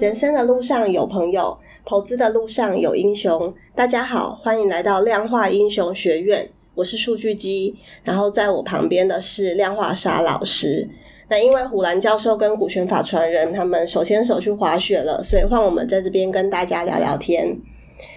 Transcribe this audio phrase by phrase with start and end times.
[0.00, 3.52] 人生的路上有朋友，投资的路上有英雄。
[3.74, 7.76] 大家好，欢迎来到量化英雄学院，我是数据机。
[8.02, 10.88] 然后在我旁边的是量化沙老师。
[11.28, 17.54] 那因为虎兰教授跟股权法传人他们手牵手去滑雪了，所以换我们在这边跟大家聊聊天。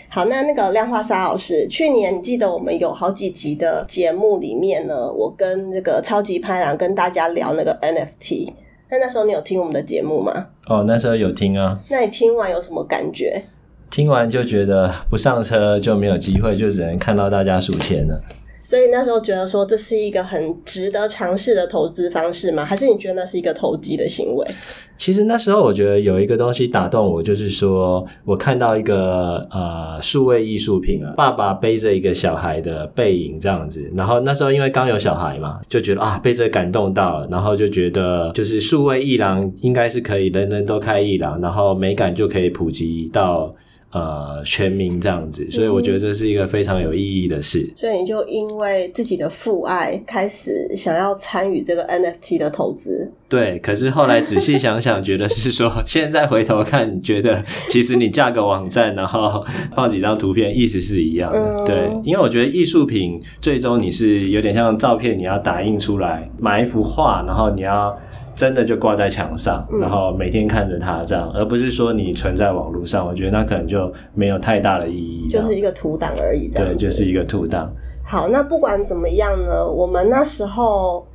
[0.07, 8.53] 好，那那个量化沙老师，去年记得我们有好几集的节目里面呢，我跟那个超级拍档跟大家聊那个 NFT。
[8.93, 10.49] 那那时候你有听我们的节目吗？
[10.67, 11.79] 哦，那时候有听啊。
[11.89, 13.43] 那你听完有什么感觉？
[13.89, 18.21] 听完就觉得不上车就没有机会，就只能看到大家数钱了。
[18.63, 22.63] 所以那时候觉得说，这是一个很值得尝试的投资方式吗？
[22.63, 24.47] 还是你觉得那是一个投机的行为？
[24.95, 33.91] 其实那时候我觉得有一个东西打动我，就是说我看到一个呃数位艺术品啊，爸爸背着一个小孩的背影这样子。
[33.97, 43.53] 然后那时候因为刚有小孩嘛，就觉得啊被这感动到了，然后就觉得就是数位艺廊应该是可以人人都开艺廊，然后美感就可以普及到。
[43.93, 47.59] 呃，全民这样子，所以我觉得这是一个非常有意义的事。
[47.59, 53.11] 嗯，所以你就因为自己的父爱，开始想要参与这个 NFT 的投资。
[53.29, 61.39] 对，可是后来仔细想想，觉得是说，现在回头看，觉得其实你架个网站，然后放几张图片，意思是一样的。
[61.39, 61.63] 嗯。
[61.63, 67.95] 对，因为我觉得艺术品最终你是有点像照片，你要打印出来，买一幅画，然后你要。
[68.35, 73.05] 真的就挂在墙上，然后每天看着它这样，嗯，而不是说你存在网络上。
[73.05, 76.47] 我觉得那可能就没有太大的意义，就是一个图档而已。
[76.49, 77.73] 对，就是一个图档。
[78.03, 81.07] 好，那不管怎么样呢，我们那时候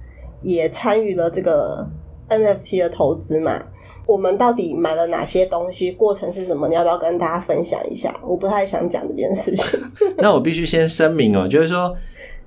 [0.43, 1.87] 也参与了这个
[2.29, 3.63] NFT 的投资嘛。
[4.07, 5.93] 我们到底买了哪些东西？
[5.93, 6.67] 过程是什么？
[6.69, 8.15] 你要不要跟大家分享一下？
[8.27, 9.79] 我不太想讲这件事情。
[10.17, 11.95] 那我必须先声明哦，就是说。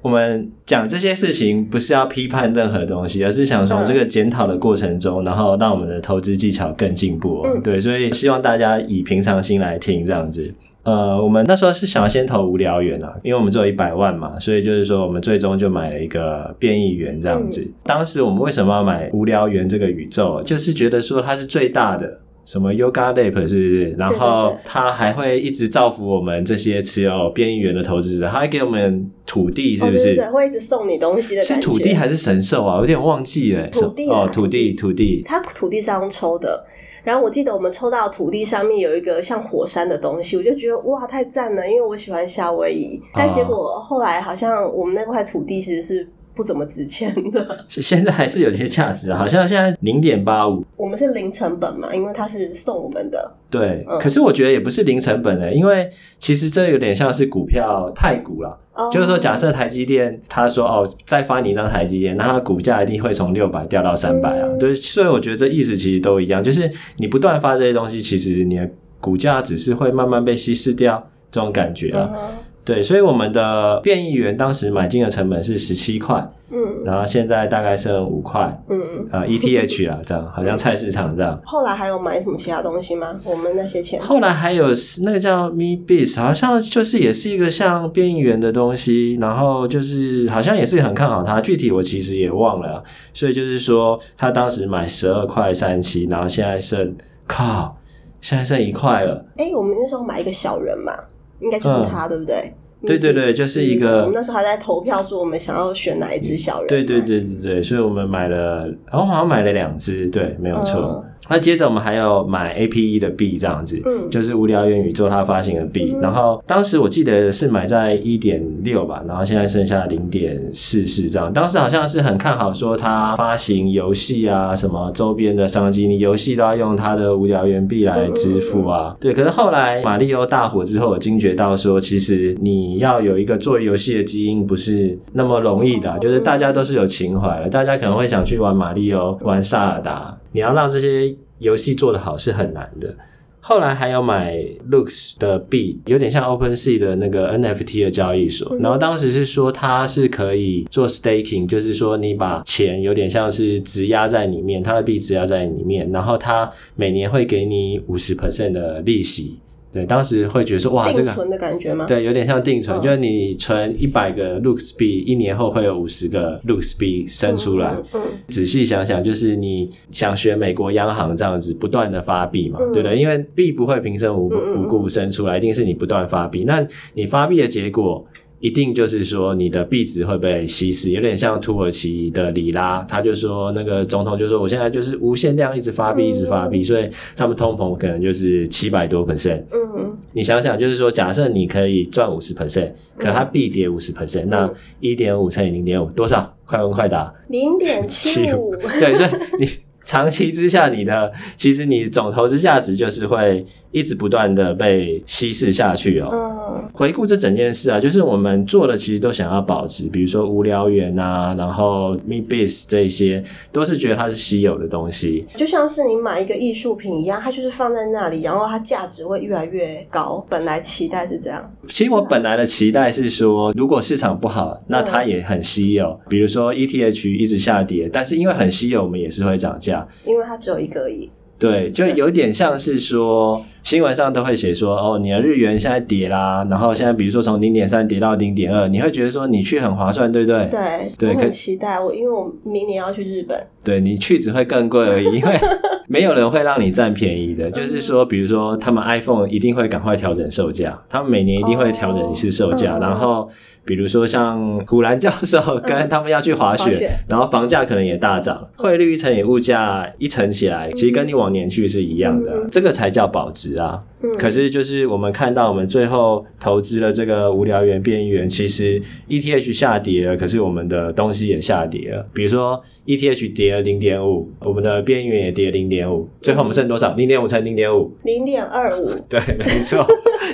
[0.02, 7.44] 我们讲这些事情不是要批判任何东西，而是想从这个检讨的过程中，然后让我们的投资技巧更进步。
[7.46, 7.62] 嗯。
[7.62, 10.54] 对，所以希望大家以平常心来听这样子。
[10.84, 17.72] 呃，我们那时候是想要先投无聊猿啊，因为我们只有一百万嘛，所以就是说我们最终就买了一个变异猿这样子。
[17.84, 20.42] 当时我们为什么要买无聊猿这个宇宙？
[20.42, 22.20] 就是觉得说它是最大的。
[22.44, 23.92] 什么 Yoga Lab 是不是？
[23.92, 30.12] 然后他还会一直造福我们这些持有变异猿的投资者，他还给我们土地，是不是？
[30.12, 31.42] 哦、对会一直送你东西的。
[31.42, 32.80] 是土地还是神兽啊？
[32.80, 33.68] 有点忘记了。
[33.68, 35.22] 土地哦，土地，土地。
[35.26, 36.66] 他土地是要抽的，
[37.04, 43.02] 然后我记得我们抽到土地上面有一个像火山的东西，我就觉得哇，太赞了，因为我喜欢夏威夷。
[43.14, 46.08] 但结果后来好像我们那块土地其实是。
[46.34, 49.18] 不怎么值钱的， 是现在还是有些价值啊？
[49.18, 53.32] 好像现在零点八五，我们是零成本嘛，因为它是送我们的。
[53.50, 58.58] 对，嗯、可是我觉得也不是零成本的、欸，因为其实这有点像是股票太股啦。
[58.74, 64.48] 哦、就是说，假设台积电他说哦，再发你一张台积电，那它股价一定会从六百掉到三百啊。
[64.50, 68.70] 嗯、对，所以我觉得这意思其实都一样，就是你不断发这些东西，其实你的
[69.02, 72.10] 股价只是会慢慢被稀释掉，这种感觉啊。
[72.14, 72.20] 嗯
[72.64, 81.40] 对，所以我们的变异猿当时买进的成本是十七块，嗯，然后现在大概剩五块，嗯嗯，啊，ETH 啊，这样好像菜市场这样。
[81.44, 83.20] 后来还有买什么其他东西吗？
[83.26, 84.00] 我们那些钱？
[84.00, 84.68] 后来还有
[85.04, 92.84] 那个叫 Meebits，好像就是也是一个像变异猿的东西，然后就是好像也是很看好它，具体我其实也忘了。
[93.12, 96.96] 所以就是说，他当时买十二块三七，然后现在剩
[97.26, 97.76] 靠，
[98.22, 99.26] 现在剩一块了。
[99.38, 100.94] 哎，我们那时候买一个小人嘛。
[101.42, 102.54] 应该就是他，嗯，对不对？
[102.84, 104.02] 对对对，就是一个。
[104.02, 106.68] 我们那时候还在投票，说我们想要选哪一只小人。
[106.68, 111.04] 对对对对对，所以我们买了，然后好像买了两只，对，没有错。
[111.06, 121.32] 嗯那接着我们还有买 APE 的币这样子，嗯，就是无聊元宇宙它发行的币，嗯，然后当时我记得是买在一点六吧，然后现在剩下零点四四这样。
[121.32, 129.14] 当时好像是很看好说它发行游戏啊，什么周边的商机，你游戏都要用它的无聊元币来支付啊，对。
[129.14, 140.18] 可是后来马里欧大火之后，我惊觉到说，其实你要有一个做游戏的基因不是那么容易的，就是大家都是有情怀的，大家可能会想去玩马里欧，玩萨尔达。
[140.32, 142.96] 你要让这些游戏做得好是很难的。
[143.44, 144.38] 后来还有买
[144.70, 148.56] Looks 的币，有点像 OpenSea 的那个 NFT 的交易所。
[148.58, 159.40] 然后当时是说它是可以做 staking，就是说你把钱有点像是质押在里面，它的币质押在里面，然后它每年会给你五十 percent 的利息。
[159.74, 161.86] 对，当时会觉得说，哇，这个定存的感觉吗？
[161.86, 167.72] 对，有点像定存，嗯、就是你存一百个 Loox 币，一年后会有五十个 Loox 币生出来。
[167.72, 172.98] 嗯，嗯，仔细想想，就是你想学美国央行这样子不断的发币嘛，嗯、对不对？
[172.98, 176.44] 因为币不会平生无无故生出来，一定是你不断发币。
[176.46, 178.06] 那你发币的结果，
[178.42, 189.44] 一定就是说你的币值会被稀释，有点像土耳其的里拉，他就说那个总统就说我现在就是无限量一直发币，一直发币，所以他们通膨可能就是七百多 percent。
[189.52, 196.36] 嗯，你想想，就是说假设你可以赚五十 percent，可它币跌五十 percent，那一点五乘以零点五多少？
[196.44, 197.14] 快问快答。
[197.30, 198.56] 零点七五。
[198.80, 199.10] 对，所以
[199.40, 199.48] 你
[199.86, 203.46] 长期之下，你的其实你总投资价值就是会。
[203.72, 206.10] 一直不断的被稀释下去哦。
[206.12, 215.26] 嗯，回顾这整件事啊，就是我们做的其实都想要保值，比如说无聊猿啊，然后 Meebits 这些，都是觉得它是稀有的东西。
[215.36, 220.26] 就像是你买一个艺术品一样，它就是放在那里，然后它价值会越来越高。
[220.30, 221.52] 本来期待是这样。
[221.68, 226.00] 其实我本来的期待是说，如果市场不好，那它也很稀有。
[226.10, 229.88] 比如说 ETH 一直下跌，但是因为很稀有，我们也是会涨价。
[230.06, 231.10] 因为它只有一个而已。
[231.42, 240.48] 对，就有点像是说，新闻上都会写说，哦，你的日元现在跌啦，然后现在比如说从零点三跌到零点二，你会觉得说你去很划算，对不对？
[240.52, 243.36] 对，对，我很期待我，因为我明年要去日本。
[243.64, 245.40] 对，你去只会更贵而已，因为
[245.88, 247.50] 没有人会让你占便宜的。
[247.52, 253.28] 就是说，比如说他们 iPhone 一定会赶快调整售价，他们每年一定会调整一次售价，然后。
[253.64, 263.84] 比如说像古兰教授跟他们要去滑雪，嗯、滑雪然后房价可能也大涨，汇率乘以物价一乘起来，其实跟你往年去是一样的，嗯、这个才叫保值啊。
[264.04, 272.04] 嗯、可是就是我们看到我们最后投资了这个无聊猿变异猿，其实 ETH 下跌了，可是我们的东西也下跌了。
[272.12, 276.90] 比如说 ETH 跌了零点五，我们的变异猿也跌零点五，最后我们剩多少？
[276.94, 278.90] 零点五乘零点五，零点二五。
[279.08, 279.86] 对，没错，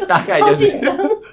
[0.08, 0.78] 大概就是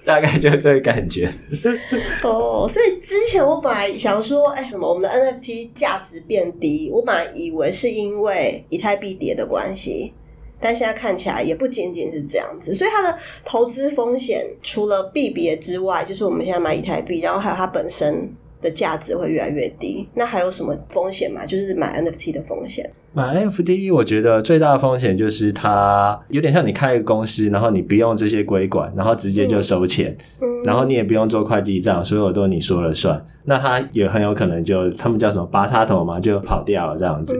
[0.04, 1.32] 大概就这个感觉。
[2.22, 10.12] 哦，所以之前我本来想说，哎，什么我们的 NFT 价值变低，我本来以为是因为以太币跌的关系。
[10.60, 18.32] 但现在看起来也不仅仅是这样子，所以它的投资风险除了币别之外，就是我们现在买以太币，然后还有它本身
[18.64, 20.08] 的价值会越来越低。
[20.14, 21.46] 那还有什么风险吗？
[21.46, 22.90] 就是买 NFT 的风险。
[23.12, 33.24] 买 NFT，我觉得最大的风险就是它有点像你开一个公司，然后你不用这些规管，然后直接就收钱，嗯，然后你也不用做会计账，所有都你说了算。
[33.44, 37.38] 那它也很有可能就他们叫什么拔插头嘛，就跑掉了这样子。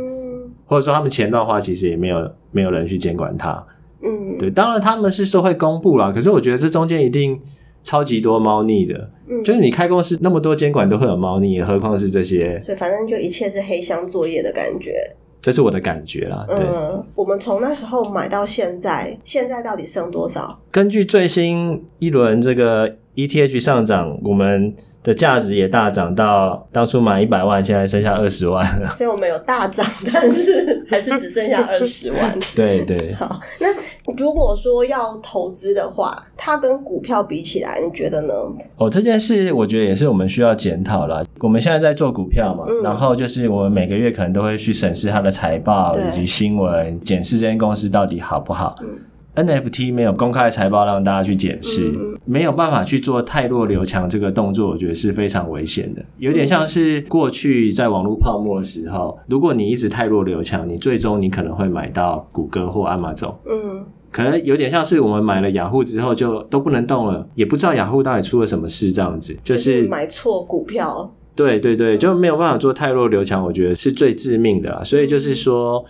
[0.67, 3.67] 或者说他们钱乱花，其实也没有没有人去监管它。
[4.03, 7.41] 嗯，对，当然他们是说会公布啦，可是我觉得这中间一定
[7.85, 9.09] 超级多猫腻的。
[9.29, 12.61] 嗯，就是你开公司那么多监管都会有猫腻，何况是这些？
[12.65, 15.15] 所以反正就一切是黑箱作业的感觉。
[15.41, 16.45] 这是我的感觉啦。
[16.49, 20.59] 对，嗯，我们从那时候买到现在，现在到底剩多少？
[20.73, 24.75] 根据最新一轮这个 ETH 上涨，我们。
[25.05, 28.89] 的价值也大涨到当初买一百万，现在剩下二十万了。
[28.89, 32.37] 所以我们有大涨， 但是还是只剩下二十万。
[32.56, 33.12] 对对。
[33.12, 33.69] 好，那
[34.17, 38.33] 如果说要投资的话，它跟股票比起来，你觉得呢？
[38.79, 41.23] 哦，这件事我觉得也是我们需要检讨了。
[41.41, 48.75] 我们现在在做股票嘛，嗯、然后就是我们每个月可能都会去审视它的财报以及新闻，检视这间公司到底好不好。
[48.81, 48.89] 嗯
[49.37, 56.05] NFT 没有公开财报让大家去检视，嗯、没有办法去做太弱留强这个动作，我觉得是非常危险的。
[56.19, 63.35] 有点像是过去在网络泡沫的时候，如果你一直太弱留强，你最终你可能会买到谷歌或 Amazon。
[63.47, 71.15] 嗯，可能有点像是我们买了雅虎之后就都不能动了，也不知道雅虎到底出了什么事这样子，就是，就是买错股票。
[71.37, 74.83] 对对对，就没有办法做太弱留强，我觉得是最致命的啦。
[74.83, 75.85] 所以就是说。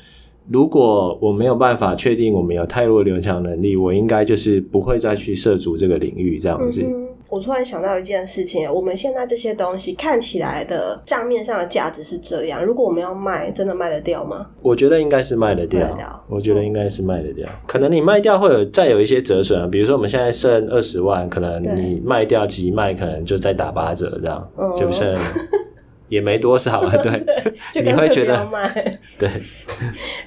[0.51, 6.83] 如果我没有办法确定我们有太弱留强能力，我应该就是不会再去涉足这个领域这样子。
[6.83, 14.47] 嗯，我突然想到一件事情，我们现在这些东西看起来的账面上的价值是这样，如果我们要卖，真的卖得掉吗？
[14.61, 15.81] 我觉得应该是卖得掉。
[15.81, 16.25] 得掉。
[16.29, 17.49] 我觉得应该是卖得掉。
[17.49, 17.57] 嗯。
[17.67, 25.17] 可能你卖掉会有再有一些折损啊，比如说我们现在剩二十万，可能你卖掉即卖，可能就再打八折这样，嗯，就剩。
[26.14, 27.25] 也没多少啊，对，
[27.83, 28.49] 你会觉得
[29.18, 29.28] 对。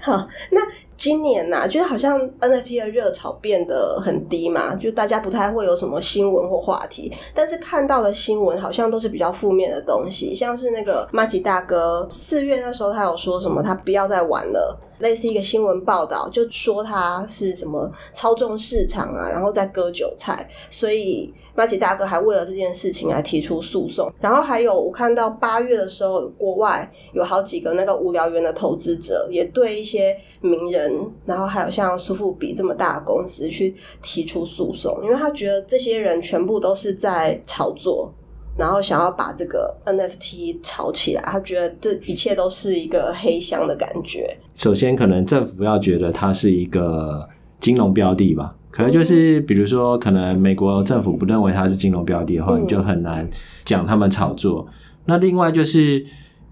[0.01, 0.60] 好，那
[0.98, 21.34] 今年呐、啊，就是好像 NFT 的热潮变得很低嘛，就大家不太会有什么新闻或话题，但是看到的新闻好像都是比较负面的东西，像是那个马吉大哥四月那时候他有说什么，他不要再玩了，类似一个新闻报道，就说他是什么操纵市场啊，然后再割韭菜，所以。
[21.58, 38.13] 麻吉大哥还为了这件事情来提出诉讼，然后还有我看到八月的时候，国外有好几个那个无聊猿的投资者也对一些名人，然后还有像苏富比这么大的公司去提出诉讼，因为他觉得这些人全部都是在炒作，
[38.58, 44.38] 然后想要把这个 NFT 炒起来，他觉得这一切都是一个黑箱的感觉。
[44.56, 47.28] 首先，可能政府要觉得它是一个
[47.60, 48.56] 金融标的吧。
[48.72, 53.28] 可能就是比如说，可能美国政府不认为它是金融标的的话，嗯、你就很难
[53.64, 54.68] 讲他们炒作。
[55.06, 56.04] 那另外就是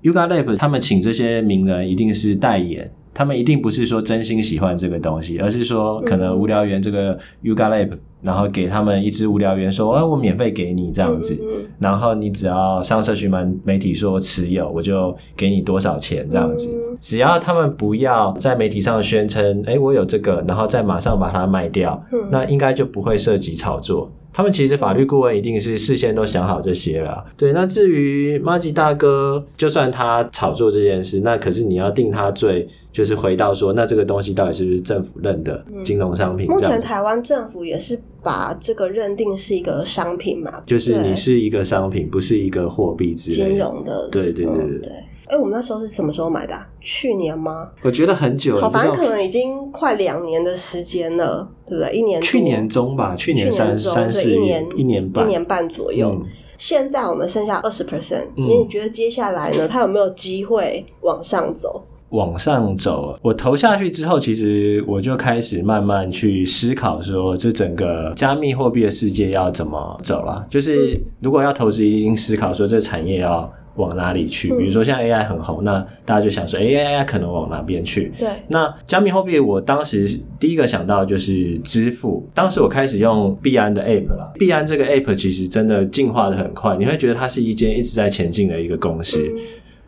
[0.04, 2.92] Yuga Lab 他们请这些名人一定是代言。
[3.16, 11.34] 他们一定不是说真心喜欢这个东西，而是说可能无聊猿这个 Yuga Lab，然后给他们一只无聊猿说，哎，我免费给你这样子，
[11.80, 13.32] 然后你只要上社群
[13.64, 16.70] 媒体说持有，我就给你多少钱这样子。
[17.00, 24.12] 只要他们不要在媒体上宣称，哎，我有这个，然后再马上把它卖掉，那应该就不会涉及炒作。
[24.34, 27.24] 他们其实法律顾问一定是事先都想好这些了。
[27.38, 32.68] 对，那至于马吉大哥，就算他炒作这件事，那可是你要定他罪。
[32.96, 36.48] 就是回到说，那这个东西到底是不是政府认的金融商品？
[36.48, 40.64] 嗯、目前台湾政府也是把这个认定是一个商品嘛？
[40.66, 43.32] 就是你是一个商品，不是一个货币之。
[43.32, 44.94] 金融的，对对对对对。
[45.28, 46.66] 哎、欸，我们那时候是什么时候买的、啊？
[46.80, 47.70] 去年吗？
[47.82, 51.94] 我觉得很久了，好，反正可能已经快两年的时间了，对不对？
[51.94, 56.12] 一年，去年中吧，去年三三四一年一年半，一年半左右。
[56.12, 56.26] 嗯、
[56.58, 59.68] 现在我们剩下二十 percent，你觉得接下来呢？
[59.68, 61.84] 它有没有机会往上走？
[62.10, 70.46] 往上走，我投下去之后，其实我就开始慢慢去思考，说这整个加密货币的世界要怎么走了。
[70.50, 74.50] 就是如果要投资，一定思考说这产业要往哪里去。
[74.56, 78.12] 比如说像 AI 很红，那大家就想说，哎，AI 可能往哪边去？
[78.18, 78.30] 对。
[78.48, 80.08] 那加密货币，我当时
[80.40, 82.26] 第一个想到就是支付。
[82.34, 84.32] 当时我开始用币安的 App 了。
[84.36, 89.20] 币安这个 App 其实真的进化的很快，你会觉得它是一间一直在前进的一个公司。
[89.22, 89.42] 嗯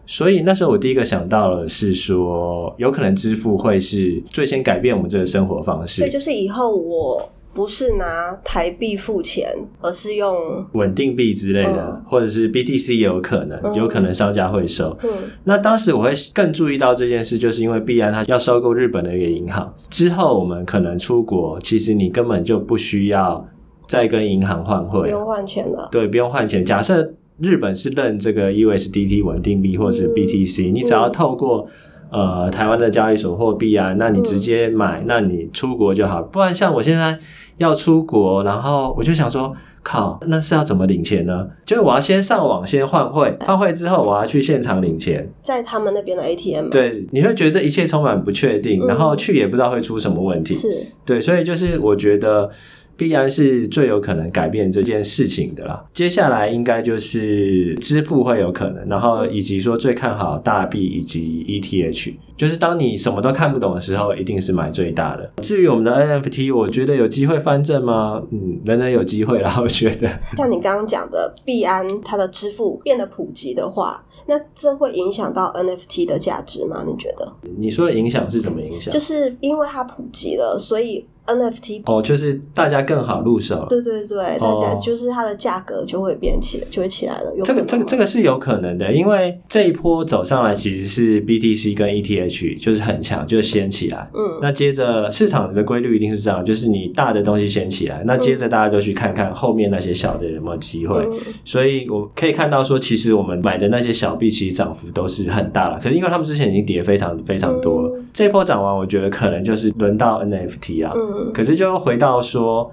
[0.07, 6.01] 所以那时候我第一个想到的是说，有可能支付会是最先改变我们这个生活方式。
[6.01, 9.45] 对，就是以后我不是拿台币付钱，
[9.81, 14.95] 而是用稳定币之类的，嗯、或者是 BTC 也有可能，有可能商家会收。
[15.03, 15.09] 嗯，
[15.43, 23.45] 那当时我会更注意到这件事，就是因为币安它要收购日本的一个银行之后，我们可能出国，其实你根本就不需要
[23.87, 25.89] 再跟银行换汇，不用换钱了。
[25.91, 26.63] 对，不用换钱。
[26.63, 31.67] 假设日本是认这个 USDT 稳定币或是 BTC，、嗯、你只要透过、
[32.11, 36.21] 嗯、呃台湾的交易所货币啊，那你直接买，嗯、那你出国就好。
[36.21, 37.19] 不然像我现在
[37.57, 41.47] 要出国，然后我就想说，靠，那是要怎么领钱呢？
[41.65, 46.69] 就是我要先上网先换汇，换汇之后我要去现场领钱，在他们那边的 ATM。
[46.69, 50.53] 对，你会觉得这一切充满不确定，嗯、然后去也不知道会出什么问题。
[50.53, 52.49] 是，对，所以就是我觉得。
[52.97, 55.85] 必然是最有可能改变这件事情的啦。
[55.93, 65.31] 接下来应该就是支付会有可能，然后以及说最看好大币以及 ETH，就是当你什么都看不懂的时候，一定是买最大的。
[65.43, 68.21] 至于我们的 NFT，我觉得有机会翻正吗？
[68.31, 70.09] 嗯，人人有机会啦，我觉得。
[70.35, 76.83] 像你刚刚讲的，币安它的支付变得普及的话，那这会影响到 NFT 的价值吗？
[76.87, 77.31] 你觉得？
[77.59, 78.91] 你说的影响是怎么影响？
[78.91, 81.05] 就是因为它普及了，所以。
[81.27, 83.65] NFT 哦，就是大家更好入手。
[83.69, 87.31] 对对对，大家就是它的价格就会变起来，就会起来了。
[87.43, 94.09] 这个这个这个是有可能的，因为这一波走上来其实是 BTC 跟 ETH 就是很强，就先起来。
[94.13, 100.97] 嗯，那接着市场的规律一定是这样，就是你大的东西先起来，那接着大家就去看看后面那些小的有没有机会。
[101.03, 105.79] 嗯，所以我可以看到说，其实我们买的那些小币其实涨幅都是很大了。
[105.79, 110.93] 可是因为他们之前已经跌非常非常多了，嗯，这一波涨完，我觉得可能就是轮到 NFT 啊。
[110.95, 111.16] 嗯。
[111.33, 112.71] 可是，就回到说，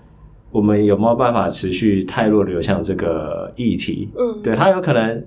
[0.51, 4.09] 我们有没有办法持续太弱流向这个议题？
[4.19, 5.25] 嗯，对，它有可能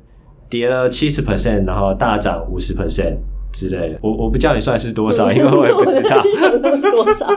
[0.50, 3.18] 跌了七十 percent，然后大涨五十 percent
[3.52, 4.00] 之类的。
[4.02, 6.22] 我我不叫你算是多少，因为我也不知道
[6.92, 7.28] 多少。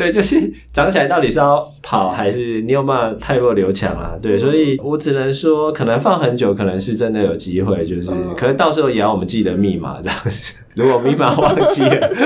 [0.00, 4.16] 对，就是涨起来到底是要跑，还是你有办法汰弱留强啊？
[4.22, 10.54] 对，所以我只能说，可能放很久，可能是真的有机会，就是，可是到时候也要我们记得密码这样子。
[10.74, 12.10] 如果密码忘记了，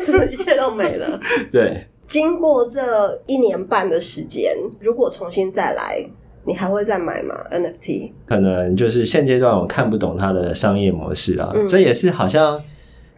[0.00, 1.20] 是，一切都没了。
[1.52, 6.04] 对，经过这一年半的时间，如果重新再来，
[6.44, 8.10] 你还会再买吗？NFT？
[8.26, 12.60] 可能就是现阶段我看不懂它的商业模式啊，嗯、这也是好像。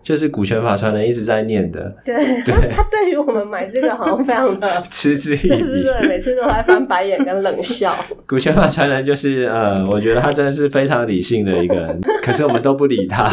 [0.02, 7.94] 就是股权法传人一直在念的，对， 对他对于我们买这个好像非常的 嗤之以鼻， 每次都在翻白眼跟冷笑。
[8.26, 13.28] 股权法传人就是呃，我觉得他真的是非常理性的一个人，可是我们都不理他，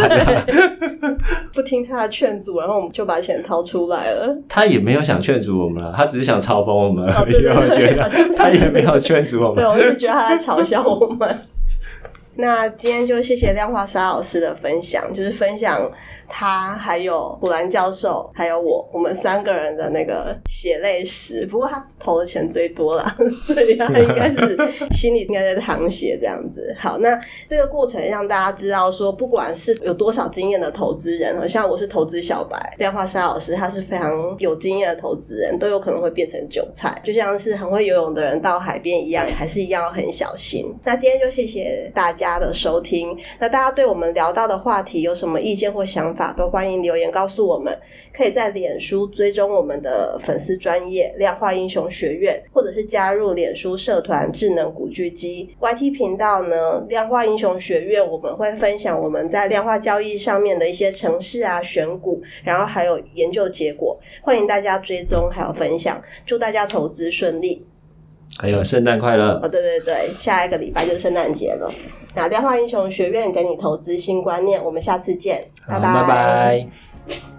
[1.53, 4.37] 不听他的劝阻，然后我们就把钱掏出来了。
[4.49, 7.35] 他也没有想劝阻我们了，他只是想嘲讽我们而已。
[7.45, 11.37] 我觉得他也没有劝阻我们，对，我是觉得他在嘲笑我们。
[12.37, 15.89] 那今天就谢谢量化沙老师的分享，就是分享。
[16.27, 21.45] 他还有古兰教授，还有我，我们三个人的那个血泪史。
[21.45, 23.15] 不过他投的钱最多了，
[23.45, 24.57] 所以他应该是
[24.91, 26.75] 心里应该在淌血这样子。
[26.79, 36.99] 好，那这个过程让大家知道说，不管是有多少经验的投资人，像我是投资小白，量化沙老师他是非常有经验的投资人，都有可能会变成韭菜。
[37.03, 40.73] 就像是很会游泳的人到海边一样，还是一样很小心。
[40.83, 43.17] 那今天就谢谢大家的收听。
[43.39, 46.33] 那大家对我们聊到的话题有什么意见或想法？
[46.33, 47.77] 都欢迎留言告诉我们，
[48.13, 56.85] 可以在脸书追踪我们的粉丝专业量化英雄学院，或者是加入脸书社团智能古巨基 YT 频道呢。
[56.87, 66.01] 量化英雄学院我们会分享我们在量化交易上面的一些程式啊、选股，然后还有研究结果，欢迎大家追踪还有分享。
[66.25, 67.65] 祝大家投资顺利，
[68.37, 69.39] 还有圣诞快乐！
[69.41, 71.71] 哦，对对对，下一个礼拜就是圣诞节了。
[72.13, 75.93] 那量化英雄学院给你投资新观念，我们下次见，拜拜。
[75.93, 77.34] 拜拜。